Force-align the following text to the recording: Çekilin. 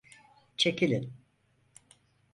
Çekilin. 0.57 1.13